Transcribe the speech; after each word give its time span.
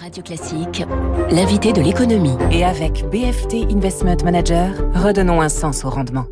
Radio 0.00 0.22
Classique, 0.22 0.82
l'invité 1.30 1.74
de 1.74 1.82
l'économie. 1.82 2.38
Et 2.50 2.64
avec 2.64 3.04
BFT 3.10 3.70
Investment 3.70 4.16
Manager, 4.24 4.70
redonnons 4.94 5.42
un 5.42 5.50
sens 5.50 5.84
au 5.84 5.90
rendement. 5.90 6.24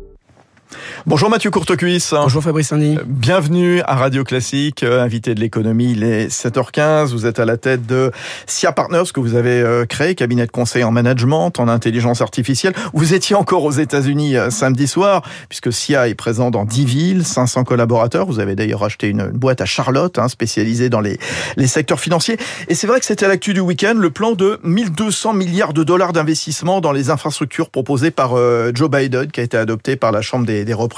Bonjour 1.05 1.29
Mathieu 1.29 1.49
Courtecuisse. 1.49 2.13
Bonjour 2.13 2.43
Fabrice 2.43 2.73
Andy. 2.73 2.97
Bienvenue 3.05 3.81
à 3.85 3.95
Radio 3.95 4.25
Classique, 4.25 4.83
euh, 4.83 5.01
invité 5.01 5.33
de 5.33 5.39
l'économie. 5.39 5.93
Il 5.93 6.03
est 6.03 6.27
7h15. 6.27 7.13
Vous 7.13 7.25
êtes 7.25 7.39
à 7.39 7.45
la 7.45 7.55
tête 7.55 7.85
de 7.85 8.11
SIA 8.47 8.73
Partners 8.73 9.05
que 9.13 9.21
vous 9.21 9.35
avez 9.35 9.61
euh, 9.61 9.85
créé, 9.85 10.13
cabinet 10.13 10.45
de 10.45 10.51
conseil 10.51 10.83
en 10.83 10.91
management, 10.91 11.57
en 11.57 11.69
intelligence 11.69 12.21
artificielle. 12.21 12.73
Vous 12.93 13.13
étiez 13.13 13.35
encore 13.35 13.63
aux 13.63 13.71
États-Unis 13.71 14.35
euh, 14.35 14.49
samedi 14.49 14.87
soir, 14.87 15.23
puisque 15.47 15.71
SIA 15.71 16.09
est 16.09 16.15
présent 16.15 16.51
dans 16.51 16.65
10 16.65 16.85
villes, 16.85 17.25
500 17.25 17.63
collaborateurs. 17.63 18.25
Vous 18.25 18.39
avez 18.39 18.55
d'ailleurs 18.55 18.83
acheté 18.83 19.07
une, 19.07 19.29
boîte 19.29 19.61
à 19.61 19.65
Charlotte, 19.65 20.19
hein, 20.19 20.27
spécialisée 20.27 20.89
dans 20.89 21.01
les, 21.01 21.17
les 21.55 21.67
secteurs 21.67 22.01
financiers. 22.01 22.37
Et 22.67 22.75
c'est 22.75 22.87
vrai 22.87 22.99
que 22.99 23.05
c'était 23.05 23.25
à 23.25 23.29
l'actu 23.29 23.53
du 23.53 23.61
week-end, 23.61 23.95
le 23.95 24.09
plan 24.09 24.33
de 24.33 24.59
1200 24.63 25.33
milliards 25.33 25.73
de 25.73 25.83
dollars 25.83 26.11
d'investissement 26.11 26.81
dans 26.81 26.91
les 26.91 27.09
infrastructures 27.09 27.69
proposées 27.69 28.11
par 28.11 28.35
Joe 28.75 28.89
Biden, 28.89 29.31
qui 29.31 29.39
a 29.39 29.43
été 29.43 29.55
adopté 29.55 29.95
par 29.95 30.11
la 30.11 30.21
Chambre 30.21 30.45
des, 30.45 30.65
des 30.65 30.73
représentants. 30.73 30.88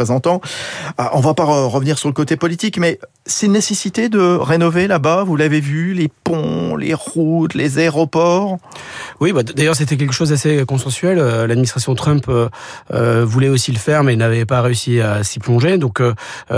Ah, 0.97 1.11
on 1.13 1.19
va 1.19 1.33
pas 1.33 1.43
revenir 1.43 1.97
sur 1.97 2.09
le 2.09 2.13
côté 2.13 2.35
politique, 2.35 2.77
mais 2.77 2.99
c'est 3.25 3.45
une 3.45 3.51
nécessité 3.53 4.09
de 4.09 4.19
rénover 4.19 4.87
là-bas. 4.87 5.23
Vous 5.23 5.35
l'avez 5.35 5.59
vu, 5.59 5.93
les 5.93 6.09
ponts, 6.23 6.75
les 6.75 6.93
routes, 6.93 7.53
les 7.53 7.77
aéroports? 7.77 8.57
Oui, 9.19 9.31
bah, 9.31 9.43
d'ailleurs 9.43 9.75
c'était 9.75 9.97
quelque 9.97 10.13
chose 10.13 10.29
d'assez 10.29 10.65
consensuel. 10.65 11.19
Euh, 11.19 11.47
l'administration 11.47 11.93
Trump 11.95 12.25
euh, 12.29 12.49
euh, 12.93 13.23
voulait 13.23 13.49
aussi 13.49 13.71
le 13.71 13.77
faire, 13.77 14.03
mais 14.03 14.15
n'avait 14.15 14.45
pas 14.45 14.61
réussi 14.61 14.99
à 15.01 15.23
s'y 15.23 15.39
plonger. 15.39 15.77
Donc 15.77 16.01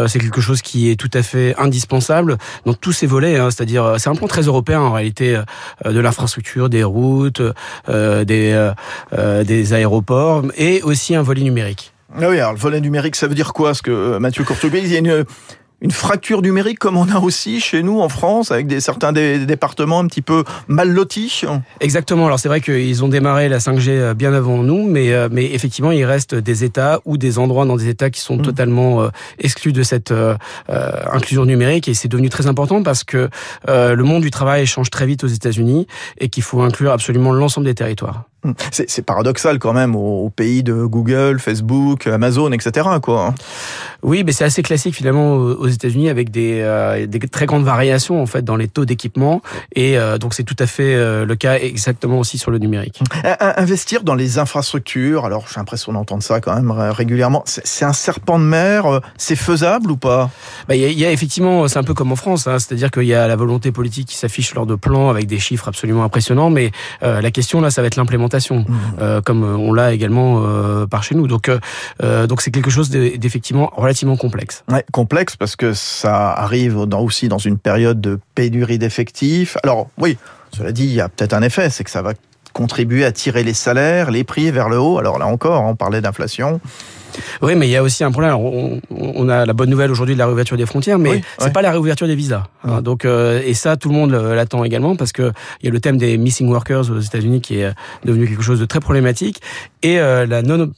c'est 0.07 0.19
quelque 0.19 0.41
chose 0.41 0.61
qui 0.61 0.89
est 0.89 0.95
tout 0.95 1.11
à 1.13 1.21
fait 1.21 1.55
indispensable 1.57 2.37
dans 2.65 2.73
tous 2.73 2.91
ces 2.91 3.07
volets. 3.07 3.37
Hein. 3.37 3.49
C'est-à-dire 3.51 3.95
c'est 3.97 4.09
un 4.09 4.15
plan 4.15 4.27
très 4.27 4.43
européen 4.43 4.79
en 4.81 4.91
réalité 4.91 5.39
de 5.85 5.99
l'infrastructure, 5.99 6.69
des 6.69 6.83
routes, 6.83 7.41
des 7.87 8.73
aéroports 9.73 10.43
et 10.57 10.81
aussi 10.83 11.15
un 11.15 11.21
volet 11.21 11.41
numérique. 11.41 11.92
Ah 12.15 12.29
oui, 12.29 12.39
alors 12.39 12.53
le 12.53 12.59
volet 12.59 12.81
numérique, 12.81 13.15
ça 13.15 13.27
veut 13.27 13.35
dire 13.35 13.53
quoi 13.53 13.73
Ce 13.73 13.81
que 13.81 13.91
euh, 13.91 14.19
Mathieu 14.19 14.43
Courtebay, 14.43 14.81
il 14.81 14.91
y 14.91 14.95
a 14.95 14.99
une, 14.99 15.25
une 15.83 15.91
fracture 15.91 16.41
numérique 16.41 16.79
comme 16.79 16.97
on 16.97 17.09
a 17.09 17.19
aussi 17.19 17.59
chez 17.59 17.83
nous 17.83 17.99
en 17.99 18.09
France, 18.09 18.51
avec 18.51 18.67
des, 18.67 18.79
certains 18.79 19.11
des, 19.11 19.45
départements 19.45 19.99
un 19.99 20.07
petit 20.07 20.21
peu 20.21 20.45
mal 20.67 20.89
lotis. 20.89 21.43
Exactement. 21.81 22.25
Alors 22.25 22.39
c'est 22.39 22.47
vrai 22.47 22.61
qu'ils 22.61 23.03
ont 23.03 23.09
démarré 23.09 23.49
la 23.49 23.59
5G 23.59 23.89
euh, 23.89 24.13
bien 24.13 24.33
avant 24.33 24.63
nous, 24.63 24.87
mais, 24.87 25.11
euh, 25.11 25.27
mais 25.29 25.53
effectivement 25.53 25.91
il 25.91 26.05
reste 26.05 26.33
des 26.33 26.63
États 26.63 27.01
ou 27.03 27.17
des 27.17 27.37
endroits 27.37 27.65
dans 27.65 27.75
des 27.75 27.89
États 27.89 28.09
qui 28.09 28.21
sont 28.21 28.37
mmh. 28.37 28.41
totalement 28.43 29.01
euh, 29.01 29.09
exclus 29.39 29.73
de 29.73 29.83
cette 29.83 30.13
inclusion 30.69 31.45
numérique 31.45 31.87
et 31.87 31.93
c'est 31.93 32.07
devenu 32.07 32.29
très 32.29 32.47
important 32.47 32.81
parce 32.83 33.03
que 33.03 33.29
le 33.67 34.03
monde 34.03 34.21
du 34.21 34.31
travail 34.31 34.65
change 34.65 34.89
très 34.89 35.05
vite 35.05 35.23
aux 35.23 35.27
États-Unis 35.27 35.87
et 36.19 36.29
qu'il 36.29 36.43
faut 36.43 36.61
inclure 36.61 36.91
absolument 36.91 37.33
l'ensemble 37.33 37.65
des 37.65 37.75
territoires. 37.75 38.23
C'est 38.71 39.05
paradoxal 39.05 39.59
quand 39.59 39.73
même 39.73 39.95
au, 39.95 40.29
pays 40.29 40.63
de 40.63 40.85
Google, 40.85 41.39
Facebook, 41.39 42.07
Amazon, 42.07 42.51
etc. 42.51 42.87
Quoi. 43.01 43.33
Oui, 44.03 44.23
mais 44.25 44.31
c'est 44.31 44.43
assez 44.43 44.63
classique 44.63 44.95
finalement 44.95 45.35
aux 45.35 45.67
États-Unis 45.67 46.09
avec 46.09 46.29
des, 46.29 46.59
euh, 46.61 47.07
des, 47.07 47.19
très 47.19 47.45
grandes 47.45 47.63
variations 47.63 48.21
en 48.21 48.25
fait 48.25 48.43
dans 48.43 48.55
les 48.55 48.67
taux 48.67 48.85
d'équipement 48.85 49.41
et 49.75 49.97
euh, 49.97 50.17
donc 50.17 50.33
c'est 50.33 50.43
tout 50.43 50.55
à 50.59 50.67
fait 50.67 50.95
euh, 50.95 51.25
le 51.25 51.35
cas 51.35 51.55
exactement 51.55 52.19
aussi 52.19 52.37
sur 52.37 52.51
le 52.51 52.57
numérique. 52.57 53.01
Investir 53.39 54.03
dans 54.03 54.15
les 54.15 54.39
infrastructures, 54.39 55.25
alors 55.25 55.45
j'ai 55.47 55.59
l'impression 55.59 55.93
d'entendre 55.93 56.23
ça 56.23 56.41
quand 56.41 56.55
même 56.55 56.71
régulièrement. 56.71 57.43
C'est 57.45 57.85
un 57.85 57.93
serpent 57.93 58.39
de 58.39 58.43
mer, 58.43 59.01
c'est 59.17 59.35
faisable 59.35 59.91
ou 59.91 59.97
pas? 59.97 60.29
Bah, 60.67 60.75
Il 60.75 60.81
y, 60.81 60.93
y, 60.93 61.05
a 61.05 61.11
effectivement, 61.11 61.67
c'est 61.67 61.79
un 61.79 61.83
peu 61.83 61.93
comme 61.93 62.11
en 62.11 62.15
France, 62.15 62.47
hein, 62.47 62.59
c'est-à-dire 62.59 62.91
qu'il 62.91 63.03
y 63.03 63.13
a 63.13 63.27
la 63.27 63.35
volonté 63.35 63.71
politique 63.71 64.07
qui 64.07 64.17
s'affiche 64.17 64.53
lors 64.53 64.65
de 64.65 64.75
plans 64.75 65.09
avec 65.09 65.27
des 65.27 65.39
chiffres 65.39 65.67
absolument 65.67 66.03
impressionnants, 66.03 66.49
mais 66.49 66.71
la 67.01 67.31
question 67.31 67.61
là, 67.61 67.69
ça 67.69 67.81
va 67.81 67.87
être 67.87 67.95
l'implémentation, 67.95 68.32
mmh. 68.39 69.21
comme 69.25 69.43
on 69.43 69.73
l'a 69.73 69.93
également 69.93 70.43
par 70.87 71.03
chez 71.03 71.15
nous. 71.15 71.27
Donc 71.27 71.49
donc 72.01 72.41
c'est 72.41 72.51
quelque 72.51 72.69
chose 72.69 72.89
d'effectivement 72.89 73.71
relativement 73.75 74.17
complexe. 74.17 74.63
Ouais, 74.71 74.85
complexe 74.91 75.35
parce 75.35 75.55
que 75.55 75.73
ça 75.73 76.31
arrive 76.31 76.77
aussi 76.77 77.27
dans 77.27 77.37
une 77.37 77.57
période 77.57 78.01
de 78.01 78.19
pénurie 78.35 78.77
d'effectifs. 78.77 79.57
Alors 79.63 79.89
oui, 79.97 80.17
cela 80.55 80.71
dit, 80.71 80.85
il 80.85 80.93
y 80.93 81.01
a 81.01 81.09
peut-être 81.09 81.33
un 81.33 81.41
effet, 81.41 81.69
c'est 81.69 81.83
que 81.83 81.89
ça 81.89 82.01
va 82.01 82.13
contribuer 82.53 83.03
à 83.05 83.11
tirer 83.11 83.43
les 83.43 83.53
salaires, 83.53 84.11
les 84.11 84.23
prix 84.23 84.51
vers 84.51 84.69
le 84.69 84.79
haut. 84.79 84.99
Alors 84.99 85.17
là 85.17 85.25
encore, 85.25 85.63
on 85.63 85.75
parlait 85.75 86.01
d'inflation. 86.01 86.61
Oui, 87.41 87.55
mais 87.55 87.67
il 87.67 87.71
y 87.71 87.77
a 87.77 87.83
aussi 87.83 88.03
un 88.03 88.11
problème. 88.11 88.35
On, 88.35 89.29
a 89.29 89.45
la 89.45 89.53
bonne 89.53 89.69
nouvelle 89.69 89.91
aujourd'hui 89.91 90.15
de 90.15 90.19
la 90.19 90.25
réouverture 90.25 90.57
des 90.57 90.65
frontières, 90.65 90.99
mais 90.99 91.21
c'est 91.39 91.53
pas 91.53 91.61
la 91.61 91.71
réouverture 91.71 92.07
des 92.07 92.15
visas. 92.15 92.43
Hein. 92.63 92.81
donc, 92.81 93.05
euh, 93.05 93.41
et 93.45 93.53
ça, 93.53 93.77
tout 93.77 93.89
le 93.89 93.95
monde 93.95 94.11
l'attend 94.11 94.63
également 94.63 94.95
parce 94.95 95.11
que 95.11 95.31
il 95.61 95.65
y 95.65 95.69
a 95.69 95.71
le 95.71 95.79
thème 95.79 95.97
des 95.97 96.17
missing 96.17 96.47
workers 96.49 96.89
aux 96.89 96.99
États-Unis 96.99 97.41
qui 97.41 97.59
est 97.59 97.73
devenu 98.05 98.27
quelque 98.27 98.43
chose 98.43 98.59
de 98.59 98.65
très 98.65 98.79
problématique 98.79 99.41
et 99.81 99.99
euh, 99.99 100.25
la 100.25 100.41
non 100.41 100.71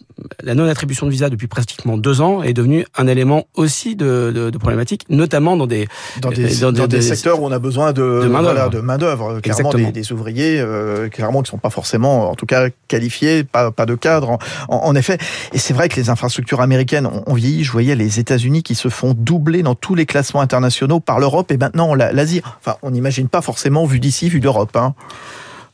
la 0.44 0.56
non 0.56 0.68
attribution 0.68 1.06
de 1.06 1.12
visa 1.12 1.30
depuis 1.30 1.48
pratiquement 1.48 1.98
deux 1.98 2.22
ans 2.22 2.42
est 2.42 2.54
devenue 2.54 2.86
un 2.98 3.08
élément 3.08 3.46
aussi 3.56 3.96
de, 3.96 4.32
de, 4.34 4.50
de 4.50 4.58
problématique, 4.58 5.06
notamment 5.10 5.58
dans 5.58 5.68
des 5.68 5.88
dans 6.22 6.30
des, 6.32 6.56
dans 6.62 6.88
des, 6.88 7.02
secteurs 7.02 7.42
où 7.42 7.46
on 7.46 7.52
a 7.52 7.60
besoin 7.60 7.94
de 7.94 8.22
de 8.24 8.28
main 8.28 8.42
d'œuvre, 8.42 8.70
de 8.70 8.80
main 8.80 8.98
d'œuvre, 8.98 9.40
clairement 9.42 9.74
des, 9.74 10.12
ouvriers, 10.12 10.60
euh, 10.60 11.10
clairement 11.10 11.42
qui 11.42 11.52
sont 11.52 11.58
pas 11.58 11.70
forcément, 11.70 12.32
en 12.32 12.36
tout 12.36 12.46
cas 12.46 12.70
qualifiés, 12.88 13.44
pas 13.44 13.72
pas 13.72 13.86
de 13.86 13.96
cadre, 13.96 14.38
en, 14.70 14.78
en 14.78 14.96
effet. 14.96 15.18
Et 15.54 15.58
c'est 15.58 15.74
vrai 15.74 15.90
que 15.90 15.96
les 15.96 16.10
infrastructures 16.10 16.25
américaines 16.60 17.08
ont, 17.08 17.34
vieilli. 17.34 17.64
Je 17.64 17.72
voyais 17.72 17.96
les 17.96 18.20
États-Unis 18.20 18.64
qui 18.64 18.76
se 18.76 18.90
font 18.90 19.14
doubler 19.16 19.64
dans 19.64 19.76
tous 19.76 19.96
les 19.96 20.06
classements 20.06 20.42
internationaux 20.42 21.00
par 21.00 21.20
l'Europe 21.20 21.52
et 21.52 21.58
maintenant 21.58 21.94
l'Asie. 21.94 22.42
Enfin, 22.60 22.78
on 22.82 22.92
n'imagine 22.92 23.28
pas 23.28 23.42
forcément 23.42 23.86
vu 23.86 24.00
d'ici, 24.00 24.30
vu 24.30 24.40
d'Europe. 24.40 24.76
Hein. 24.76 24.94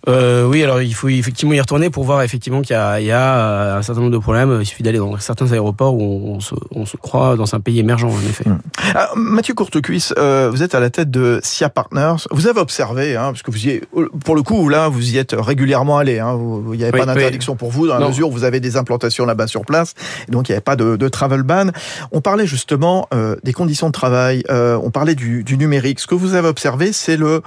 Euh, 0.07 0.45
oui, 0.45 0.63
alors 0.63 0.81
il 0.81 0.93
faut 0.93 1.09
effectivement 1.09 1.53
y 1.53 1.59
retourner 1.59 1.89
pour 1.89 2.03
voir 2.03 2.23
effectivement 2.23 2.61
qu'il 2.61 2.75
y, 2.75 3.05
y, 3.05 3.11
a 3.11 3.37
euh, 3.37 3.77
un 3.77 3.81
certain 3.81 4.01
nombre 4.01 4.13
de 4.13 4.17
problèmes. 4.17 4.57
Il 4.59 4.65
suffit 4.65 4.83
d'aller 4.83 4.97
dans 4.97 5.17
certains 5.19 5.51
aéroports 5.51 5.95
où 5.95 6.33
on, 6.35 6.39
se, 6.39 6.55
on, 6.71 6.85
se, 6.85 6.97
croit 6.97 7.35
dans 7.35 7.53
un 7.53 7.59
pays 7.59 7.79
émergent, 7.79 8.05
en 8.05 8.29
effet. 8.29 8.47
Hum. 8.47 8.59
Alors, 8.93 9.15
Mathieu 9.15 9.53
Courtecuisse, 9.53 10.13
euh, 10.17 10.49
vous 10.51 10.63
êtes 10.63 10.73
à 10.73 10.79
la 10.79 10.89
tête 10.89 11.11
de 11.11 11.39
SIA 11.43 11.69
Partners. 11.69 12.25
Vous 12.31 12.47
avez 12.47 12.59
observé, 12.59 13.15
hein, 13.15 13.25
parce 13.25 13.43
que 13.43 13.51
vous 13.51 13.67
y 13.67 13.69
êtes, 13.69 13.85
pour 14.25 14.35
le 14.35 14.41
coup, 14.41 14.69
là, 14.69 14.89
vous 14.89 15.11
y 15.11 15.17
êtes 15.17 15.35
régulièrement 15.37 15.97
allé. 15.97 16.19
Hein, 16.19 16.37
il 16.71 16.77
n'y 16.77 16.83
avait 16.83 16.97
pas 16.97 17.05
d'interdiction 17.05 17.55
pour 17.55 17.69
vous, 17.69 17.87
dans 17.87 17.99
la 17.99 18.07
mesure 18.07 18.29
où 18.29 18.31
vous 18.31 18.43
avez 18.43 18.59
des 18.59 18.77
implantations 18.77 19.25
là-bas 19.25 19.47
sur 19.47 19.65
place. 19.65 19.93
donc, 20.29 20.49
il 20.49 20.51
n'y 20.51 20.55
avait 20.55 20.61
pas 20.61 20.75
de, 20.75 20.95
de, 20.95 21.09
travel 21.09 21.43
ban. 21.43 21.67
On 22.11 22.21
parlait 22.21 22.47
justement 22.47 23.07
euh, 23.13 23.35
des 23.43 23.53
conditions 23.53 23.87
de 23.87 23.91
travail. 23.91 24.43
Euh, 24.49 24.79
on 24.81 24.89
parlait 24.89 25.15
du, 25.15 25.43
du 25.43 25.57
numérique. 25.57 25.99
Ce 25.99 26.07
que 26.07 26.15
vous 26.15 26.33
avez 26.33 26.47
observé, 26.47 26.91
c'est 26.91 27.17
le 27.17 27.41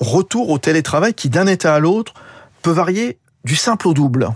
retour 0.00 0.50
au 0.50 0.58
télétravail 0.58 1.14
qui, 1.14 1.28
d'un 1.28 1.46
état 1.46 1.74
à 1.74 1.78
l'autre, 1.78 2.14
peut 2.62 2.70
varier 2.70 3.18
du 3.44 3.56
simple 3.56 3.88
au 3.88 3.94
double. 3.94 4.30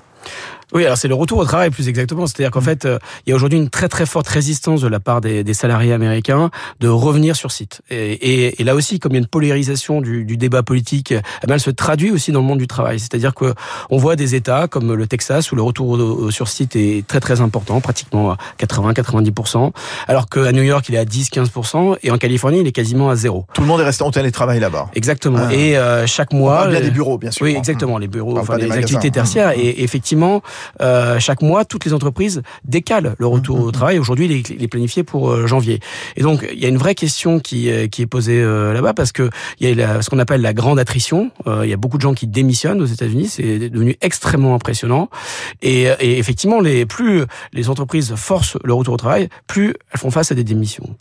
Oui, 0.74 0.84
alors 0.84 0.98
c'est 0.98 1.08
le 1.08 1.14
retour 1.14 1.38
au 1.38 1.44
travail 1.44 1.70
plus 1.70 1.88
exactement. 1.88 2.26
C'est-à-dire 2.26 2.50
qu'en 2.50 2.60
mm. 2.60 2.64
fait, 2.64 2.84
euh, 2.84 2.98
il 3.26 3.30
y 3.30 3.32
a 3.32 3.36
aujourd'hui 3.36 3.58
une 3.58 3.70
très 3.70 3.88
très 3.88 4.06
forte 4.06 4.26
résistance 4.26 4.80
de 4.80 4.88
la 4.88 4.98
part 4.98 5.20
des, 5.20 5.44
des 5.44 5.54
salariés 5.54 5.92
américains 5.92 6.50
de 6.80 6.88
revenir 6.88 7.36
sur 7.36 7.52
site. 7.52 7.82
Et, 7.90 8.12
et, 8.12 8.60
et, 8.60 8.64
là 8.64 8.74
aussi, 8.74 8.98
comme 8.98 9.12
il 9.12 9.14
y 9.14 9.18
a 9.18 9.20
une 9.20 9.26
polarisation 9.26 10.00
du, 10.00 10.24
du 10.24 10.36
débat 10.36 10.64
politique, 10.64 11.12
eh 11.12 11.46
ben, 11.46 11.54
elle 11.54 11.60
se 11.60 11.70
traduit 11.70 12.10
aussi 12.10 12.32
dans 12.32 12.40
le 12.40 12.46
monde 12.46 12.58
du 12.58 12.66
travail. 12.66 12.98
C'est-à-dire 12.98 13.34
que 13.34 13.54
on 13.90 13.98
voit 13.98 14.16
des 14.16 14.34
États 14.34 14.66
comme 14.66 14.94
le 14.94 15.06
Texas 15.06 15.52
où 15.52 15.56
le 15.56 15.62
retour 15.62 16.32
sur 16.32 16.48
site 16.48 16.74
est 16.74 17.06
très 17.06 17.20
très 17.20 17.40
important, 17.40 17.80
pratiquement 17.80 18.32
à 18.32 18.36
80-90%, 18.58 19.70
alors 20.08 20.28
qu'à 20.28 20.52
New 20.52 20.62
York 20.62 20.86
il 20.88 20.96
est 20.96 20.98
à 20.98 21.04
10-15% 21.04 21.98
et 22.02 22.10
en 22.10 22.18
Californie 22.18 22.60
il 22.60 22.66
est 22.66 22.72
quasiment 22.72 23.10
à 23.10 23.16
zéro. 23.16 23.46
Tout 23.54 23.60
le 23.60 23.68
monde 23.68 23.80
est 23.80 23.84
resté 23.84 24.02
en 24.02 24.10
télétravail 24.10 24.58
là-bas. 24.58 24.90
Exactement. 24.94 25.38
Ah. 25.48 25.54
Et 25.54 25.76
euh, 25.76 26.06
chaque 26.06 26.32
mois, 26.32 26.66
il 26.68 26.74
y 26.74 26.76
a 26.76 26.80
des 26.80 26.90
bureaux 26.90 27.18
bien 27.18 27.30
sûr. 27.30 27.44
Oui, 27.44 27.54
exactement, 27.56 27.98
les 27.98 28.08
bureaux, 28.08 28.38
enfin 28.38 28.56
les 28.56 28.72
activités 28.72 29.10
tertiaires. 29.10 29.50
Mm. 29.50 29.60
Et 29.60 29.84
effectivement, 29.84 30.42
euh, 30.80 31.18
chaque 31.18 31.42
mois, 31.42 31.64
toutes 31.64 31.84
les 31.84 31.92
entreprises 31.92 32.42
décalent 32.64 33.14
le 33.18 33.26
retour 33.26 33.60
au 33.60 33.70
travail. 33.70 33.98
Aujourd'hui, 33.98 34.44
il 34.48 34.62
est, 34.62 34.68
planifié 34.68 35.04
pour 35.04 35.30
euh, 35.30 35.46
janvier. 35.46 35.80
Et 36.16 36.22
donc, 36.22 36.46
il 36.52 36.58
y 36.58 36.66
a 36.66 36.68
une 36.68 36.78
vraie 36.78 36.94
question 36.94 37.40
qui, 37.40 37.70
euh, 37.70 37.86
qui 37.86 38.02
est 38.02 38.06
posée 38.06 38.40
euh, 38.40 38.72
là-bas 38.72 38.94
parce 38.94 39.12
que 39.12 39.30
il 39.60 39.78
y 39.78 39.82
a 39.82 40.02
ce 40.02 40.10
qu'on 40.10 40.18
appelle 40.18 40.40
la 40.40 40.52
grande 40.52 40.78
attrition. 40.78 41.30
il 41.46 41.68
y 41.68 41.72
a 41.72 41.76
beaucoup 41.76 41.96
de 41.96 42.02
gens 42.02 42.14
qui 42.14 42.26
démissionnent 42.26 42.80
aux 42.80 42.86
États-Unis. 42.86 43.28
C'est 43.28 43.70
devenu 43.70 43.96
extrêmement 44.00 44.54
impressionnant. 44.54 45.08
Et, 45.62 45.84
et 46.00 46.18
effectivement, 46.18 46.60
les 46.60 46.86
plus 46.86 47.24
les 47.52 47.70
entreprises 47.70 48.14
forcent 48.14 48.58
le 48.64 48.72
retour 48.74 48.94
au 48.94 48.98
travail, 48.98 49.28
plus 49.46 49.74
elles 49.92 50.00
font 50.00 50.10
face 50.10 50.32
à 50.32 50.34
des 50.34 50.44
démissions. 50.44 50.96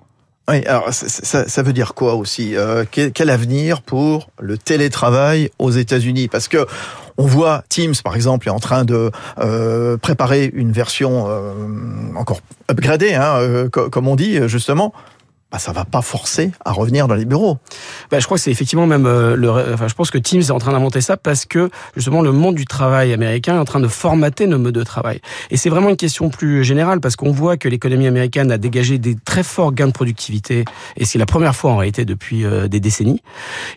Oui, 0.49 0.65
alors 0.65 0.93
ça, 0.93 1.47
ça, 1.47 1.63
veut 1.63 1.71
dire 1.71 1.93
quoi 1.93 2.15
aussi 2.15 2.57
euh, 2.57 2.83
quel, 2.91 3.29
avenir 3.29 3.81
pour 3.81 4.29
le 4.41 4.57
télétravail 4.57 5.49
aux 5.57 5.71
États-Unis? 5.71 6.27
Parce 6.27 6.49
que 6.49 6.65
on 7.17 7.25
voit 7.25 7.63
Teams, 7.69 7.93
par 8.03 8.15
exemple, 8.15 8.47
est 8.49 8.51
en 8.51 8.59
train 8.59 8.83
de 8.83 9.09
euh, 9.39 9.95
préparer 9.95 10.51
une 10.53 10.73
version 10.73 11.27
euh, 11.29 11.53
encore 12.17 12.41
upgradée, 12.69 13.13
hein, 13.13 13.69
comme 13.69 14.07
on 14.09 14.17
dit 14.17 14.37
justement, 14.49 14.93
bah, 15.53 15.59
ça 15.59 15.71
va 15.71 15.85
pas 15.85 16.01
forcer 16.01 16.51
à 16.65 16.71
revenir 16.71 17.07
dans 17.07 17.13
les 17.13 17.25
bureaux. 17.25 17.59
Bah, 18.09 18.19
je 18.19 18.25
crois 18.25 18.37
que 18.37 18.43
c'est 18.43 18.49
effectivement 18.49 18.87
même 18.87 19.05
euh, 19.05 19.35
le. 19.35 19.51
Enfin, 19.51 19.87
je 19.87 19.93
pense 19.93 20.09
que 20.09 20.17
Teams 20.17 20.41
est 20.41 20.49
en 20.49 20.57
train 20.57 20.71
d'inventer 20.71 20.99
ça 20.99 21.15
parce 21.15 21.45
que 21.45 21.69
justement 21.95 22.23
le 22.23 22.31
monde 22.31 22.55
du 22.55 22.65
travail 22.65 23.13
américain 23.13 23.57
est 23.57 23.59
en 23.59 23.65
train 23.65 23.79
de 23.79 23.87
formater 23.87 24.47
nos 24.47 24.57
modes 24.57 24.73
de 24.73 24.81
travail. 24.81 25.21
Et 25.51 25.57
c'est 25.57 25.69
vraiment 25.69 25.89
une 25.89 25.95
question 25.95 26.29
plus 26.29 26.63
générale 26.63 27.01
parce 27.01 27.15
qu'on 27.15 27.31
voit 27.31 27.55
que 27.55 27.69
l'économie 27.69 28.07
américaine 28.07 28.51
a 28.51 28.57
dégagé 28.57 28.97
des 28.97 29.15
très 29.15 29.43
forts 29.43 29.73
gains 29.73 29.87
de 29.87 29.93
productivité 29.93 30.65
et 30.97 31.05
c'est 31.05 31.19
la 31.19 31.27
première 31.27 31.55
fois 31.55 31.73
en 31.73 31.77
réalité 31.77 32.03
depuis 32.03 32.45
euh, 32.45 32.67
des 32.67 32.79
décennies 32.79 33.21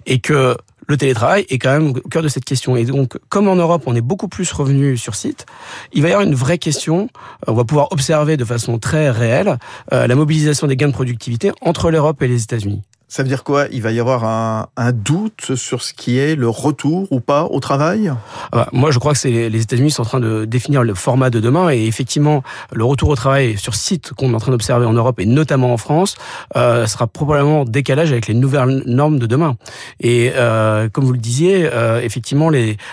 et 0.06 0.19
que 0.19 0.56
le 0.86 0.96
télétravail 0.96 1.46
est 1.48 1.58
quand 1.58 1.72
même 1.72 1.88
au 1.88 2.08
cœur 2.08 2.22
de 2.22 2.28
cette 2.28 2.44
question. 2.44 2.76
Et 2.76 2.84
donc, 2.84 3.18
comme 3.28 3.48
en 3.48 3.56
Europe, 3.56 3.82
on 3.86 3.94
est 3.94 4.00
beaucoup 4.00 4.28
plus 4.28 4.50
revenu 4.52 4.96
sur 4.96 5.14
site, 5.14 5.46
il 5.92 6.02
va 6.02 6.08
y 6.08 6.12
avoir 6.12 6.26
une 6.26 6.34
vraie 6.34 6.58
question. 6.58 7.08
On 7.46 7.54
va 7.54 7.64
pouvoir 7.64 7.92
observer 7.92 8.36
de 8.36 8.44
façon 8.44 8.78
très 8.78 9.10
réelle 9.10 9.58
euh, 9.92 10.06
la 10.06 10.14
mobilisation 10.14 10.66
des 10.66 10.76
gains 10.76 10.88
de 10.88 10.92
productivité 10.92 11.52
entre 11.60 11.90
l'Europe 11.90 12.22
et 12.22 12.28
les 12.28 12.42
États-Unis. 12.42 12.82
Ça 13.08 13.23
veut 13.23 13.29
dire 13.29 13.44
quoi? 13.44 13.67
Il 13.70 13.82
va 13.82 13.93
y 13.93 14.00
avoir 14.00 14.25
un, 14.25 14.67
un, 14.76 14.91
doute 14.91 15.55
sur 15.55 15.82
ce 15.82 15.93
qui 15.93 16.19
est 16.19 16.35
le 16.35 16.49
retour 16.49 17.06
ou 17.12 17.20
pas 17.20 17.44
au 17.44 17.61
travail? 17.61 18.08
Ah 18.08 18.17
bah, 18.53 18.69
Moi, 18.73 18.91
je 18.91 18.99
crois 18.99 19.12
que 19.12 19.19
c'est 19.19 19.49
les 19.49 19.62
États-Unis 19.62 19.93
sont 19.93 20.03
en 20.03 20.06
train 20.06 20.20
de 20.20 20.44
définir 20.44 20.82
le 20.82 20.93
format 20.94 21.31
de 21.31 21.38
demain 21.38 21.70
et 21.70 21.87
effectivement, 21.87 22.43
le 22.73 22.85
retour 22.85 23.08
au 23.11 23.14
travail 23.14 23.56
sur 23.58 23.76
site 23.76 24.12
qu'on 24.14 24.32
est 24.32 24.35
en 24.35 24.41
train 24.41 24.50
d'observer 24.50 24.87
en 24.87 24.93
Europe 24.93 25.20
et 25.20 25.26
notamment 25.26 25.73
en 25.73 25.76
France 25.76 26.17
euh, 26.56 26.87
sera 26.87 27.06
probablement 27.06 27.64
décalage 27.64 28.11
avec 28.11 28.26
les 28.26 28.35
nouvelles 28.35 28.82
normes 28.87 29.20
de 29.20 29.26
demain. 29.26 29.56
Et 30.00 30.32
euh, 30.35 30.88
comme 30.88 31.05
vous 31.05 31.12
le 31.12 31.19
disiez, 31.19 31.69
euh, 31.73 32.00
effectivement, 32.03 32.50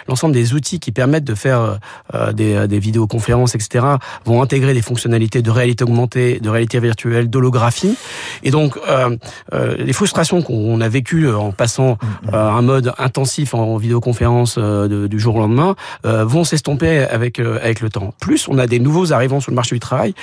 l'ensemble 0.08 0.36
des 0.36 0.54
outils 0.54 0.80
qui 0.80 0.92
permettent 0.92 1.24
de 1.24 1.36
faire 1.36 1.80
euh, 2.14 2.32
des, 2.34 2.68
des 2.68 2.80
vidéoconférences, 2.80 3.56
etc., 3.56 3.86
vont 4.26 4.44
intégrer 4.44 4.76
des 4.76 4.84
fonctionnalités 4.84 5.42
de 5.42 5.50
réalité 5.50 5.84
augmentée, 5.84 6.40
de 6.40 6.50
réalité 6.50 6.80
virtuelle, 6.80 7.32
d'holographie. 7.32 7.98
Et 8.44 8.52
donc, 8.52 8.78
euh, 8.88 9.18
euh, 9.54 9.76
les 9.78 9.94
frustrations 10.04 10.42
qu'on 10.42 10.82
a 10.82 10.90
vécues 10.90 11.28
euh, 11.28 11.38
en 11.38 11.54
passant 11.54 11.94
mm-hmm. 11.94 12.34
euh, 12.34 12.50
un 12.50 12.62
mode 12.62 12.94
intensif 12.98 13.54
en 13.54 13.78
vidéoconférence 13.78 14.56
euh, 14.58 15.08
du 15.08 15.18
jour 15.18 15.36
au 15.36 15.40
lendemain 15.40 15.76
vont 16.04 16.44
s'estomper 16.44 17.00
avec 17.00 17.40
avec 17.40 17.80
le 17.80 17.90
temps. 17.90 18.14
Plus, 18.20 18.50
on 18.50 18.58
a 18.58 18.68
des 18.68 18.80
nouveaux 18.80 19.14
arrivants 19.14 19.40
sur 19.40 19.52
le 19.52 19.56
marché 19.56 19.76
du 19.76 19.80
travail 19.80 20.14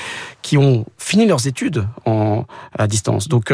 qui 0.43 0.59
ont 0.59 0.85
fini 0.99 1.27
leurs 1.27 1.47
études 1.47 1.87
en 2.05 2.45
à 2.79 2.87
distance. 2.87 3.29
Donc 3.29 3.53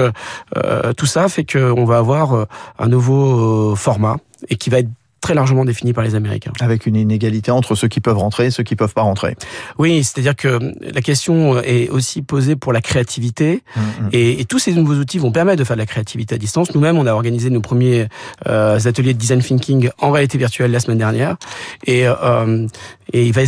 tout 0.97 1.07
ça 1.07 1.29
fait 1.29 1.45
qu'on 1.45 1.85
va 1.85 1.99
avoir 1.99 2.47
un 2.79 2.89
nouveau 2.89 3.77
format 3.77 4.17
et 4.49 4.57
qui 4.57 4.71
va 4.71 4.81
être 4.81 4.91
très 5.21 5.35
largement 5.35 5.65
défini 5.65 5.93
par 5.93 6.05
les 6.05 6.15
Américains. 6.15 6.53
Avec 6.61 6.87
une 6.87 6.97
inégalité 6.97 7.51
entre 7.51 7.75
ceux 7.75 7.89
qui 7.89 8.01
peuvent 8.01 8.19
rentrer 8.19 8.47
et 8.47 8.51
ceux 8.51 8.63
qui 8.63 8.77
peuvent 8.77 8.95
pas 8.95 9.03
rentrer. 9.03 9.37
Oui, 9.79 10.05
c'est-à-dire 10.05 10.37
que 10.37 10.59
la 10.81 11.01
question 11.01 11.61
est 11.63 11.89
aussi 11.89 12.23
posée 12.23 12.57
pour 12.57 12.73
la 12.73 12.81
créativité 12.81 13.63
mm, 13.75 13.81
mm. 13.81 14.09
et, 14.13 14.45
tous 14.45 14.59
ces 14.59 14.73
nouveaux 14.73 14.95
outils 14.95 15.19
vont 15.19 15.33
permettre 15.33 15.59
de 15.59 15.65
faire 15.65 15.77
de 15.77 15.81
la 15.81 15.87
créativité 15.87 16.37
à 16.37 16.39
distance. 16.39 16.75
Nous-mêmes, 16.75 16.99
on 16.99 17.07
a 17.07 17.13
organisé 17.13 17.51
nos 17.51 17.61
premiers 17.61 18.07
euh, 18.47 18.79
ateliers 18.85 19.15
de 19.15 19.19
design 19.19 19.41
thinking 19.41 19.91
en 19.99 20.11
réalité 20.13 20.39
virtuelle 20.39 20.71
la 20.71 20.81
semaine 20.81 20.99
dernière 20.99 21.37
et, 21.85 22.07
euh, 22.07 22.67
et 23.13 23.27
il 23.27 23.33
va 23.33 23.43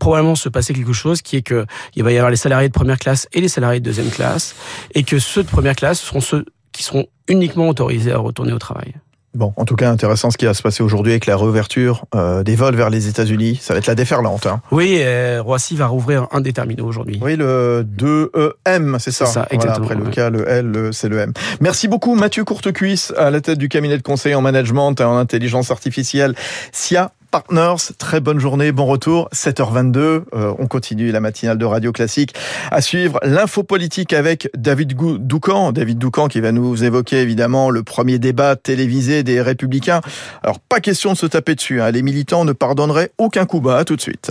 probablement 0.00 0.34
se 0.34 0.48
passer 0.48 0.72
quelque 0.72 0.92
chose 0.92 1.22
qui 1.22 1.36
est 1.36 1.42
que 1.42 1.66
il 1.94 2.02
va 2.02 2.10
y 2.10 2.16
avoir 2.16 2.30
les 2.30 2.36
salariés 2.36 2.68
de 2.68 2.72
première 2.72 2.98
classe 2.98 3.28
et 3.32 3.40
les 3.40 3.48
salariés 3.48 3.78
de 3.78 3.84
deuxième 3.84 4.10
classe 4.10 4.56
et 4.94 5.04
que 5.04 5.20
ceux 5.20 5.44
de 5.44 5.48
première 5.48 5.76
classe 5.76 6.00
seront 6.00 6.20
ceux 6.20 6.46
qui 6.72 6.82
seront 6.82 7.06
uniquement 7.28 7.68
autorisés 7.68 8.12
à 8.12 8.18
retourner 8.18 8.52
au 8.52 8.58
travail. 8.58 8.94
Bon, 9.32 9.52
en 9.56 9.64
tout 9.64 9.76
cas, 9.76 9.90
intéressant 9.90 10.30
ce 10.30 10.36
qui 10.36 10.44
va 10.44 10.54
se 10.54 10.62
passer 10.62 10.82
aujourd'hui 10.82 11.12
avec 11.12 11.26
la 11.26 11.36
réouverture 11.36 12.04
euh, 12.16 12.42
des 12.42 12.56
vols 12.56 12.74
vers 12.74 12.90
les 12.90 13.06
États-Unis. 13.06 13.58
Ça 13.60 13.74
va 13.74 13.78
être 13.78 13.86
la 13.86 13.94
déferlante. 13.94 14.46
Hein. 14.46 14.60
Oui, 14.72 14.98
euh, 15.00 15.40
Roissy 15.40 15.76
va 15.76 15.86
rouvrir 15.86 16.26
un 16.32 16.40
des 16.40 16.52
terminaux 16.52 16.86
aujourd'hui. 16.86 17.20
Oui, 17.22 17.36
le 17.36 17.86
2EM, 17.96 18.98
c'est 18.98 19.12
ça. 19.12 19.26
ça 19.26 19.46
exactement. 19.50 19.86
après 19.86 19.94
le 19.94 20.10
K, 20.10 20.32
le 20.32 20.48
L, 20.48 20.90
c'est 20.92 21.08
le 21.08 21.18
M. 21.18 21.32
Merci 21.60 21.86
beaucoup, 21.86 22.16
Mathieu 22.16 22.44
Courtecuisse, 22.44 23.12
à 23.16 23.30
la 23.30 23.40
tête 23.40 23.58
du 23.58 23.68
cabinet 23.68 23.96
de 23.96 24.02
conseil 24.02 24.34
en 24.34 24.40
management 24.40 24.94
et 25.00 25.04
en 25.04 25.16
intelligence 25.16 25.70
artificielle 25.70 26.34
SIA 26.72 27.12
Partners. 27.30 27.92
Très 27.98 28.20
bonne 28.20 28.38
journée, 28.38 28.72
bon 28.72 28.86
retour. 28.86 29.28
7h22. 29.32 29.98
Euh, 29.98 30.22
on 30.58 30.66
continue 30.66 31.10
la 31.12 31.20
matinale 31.20 31.58
de 31.58 31.64
Radio 31.64 31.92
Classique. 31.92 32.34
À 32.70 32.80
suivre 32.80 33.18
l'info 33.22 33.62
politique 33.62 34.12
avec 34.12 34.50
David 34.56 34.94
Doucan. 34.94 35.72
David 35.72 35.98
Doucan 35.98 36.28
qui 36.28 36.40
va 36.40 36.52
nous 36.52 36.84
évoquer 36.84 37.18
évidemment 37.18 37.70
le 37.70 37.82
premier 37.82 38.18
débat 38.18 38.56
télévisé 38.56 39.22
des 39.22 39.40
Républicains. 39.40 40.00
Alors 40.42 40.58
pas 40.60 40.80
question 40.80 41.12
de 41.12 41.16
se 41.16 41.26
taper 41.26 41.54
dessus. 41.54 41.80
Hein. 41.80 41.90
Les 41.90 42.02
militants 42.02 42.44
ne 42.44 42.52
pardonneraient 42.52 43.10
aucun 43.18 43.46
coup 43.46 43.60
bas. 43.60 43.84
tout 43.84 43.96
de 43.96 44.00
suite. 44.00 44.30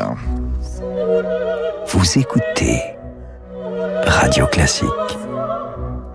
Vous 1.88 2.20
écoutez 2.20 2.82
Radio 4.06 4.46
Classique. 4.48 4.88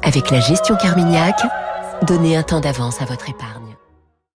Avec 0.02 0.30
la 0.30 0.40
gestion 0.40 0.76
Carmignac, 0.76 1.40
donnez 2.06 2.36
un 2.36 2.42
temps 2.42 2.60
d'avance 2.60 3.00
à 3.00 3.06
votre 3.06 3.28
épargne. 3.28 3.73